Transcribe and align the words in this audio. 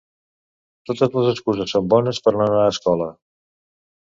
Totes 0.91 1.13
les 1.17 1.29
excuses 1.33 1.75
són 1.75 1.91
bones 1.95 2.23
per 2.29 2.33
no 2.39 2.43
anar 2.47 2.65
a 2.65 2.73
escola. 2.73 3.11